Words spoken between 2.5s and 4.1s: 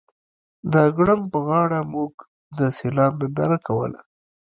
د سیلاب ننداره کوله